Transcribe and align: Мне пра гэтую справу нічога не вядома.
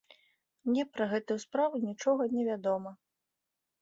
Мне 0.69 0.85
пра 0.93 1.05
гэтую 1.11 1.37
справу 1.45 1.81
нічога 1.89 2.21
не 2.35 2.43
вядома. 2.51 2.91